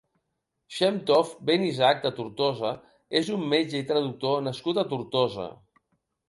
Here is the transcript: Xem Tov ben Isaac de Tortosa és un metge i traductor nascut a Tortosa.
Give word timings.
Xem 0.77 0.95
Tov 1.09 1.27
ben 1.49 1.65
Isaac 1.71 2.01
de 2.05 2.11
Tortosa 2.19 2.71
és 3.21 3.29
un 3.37 3.45
metge 3.53 3.83
i 3.83 3.87
traductor 3.93 4.43
nascut 4.49 4.81
a 4.85 4.87
Tortosa. 4.95 5.47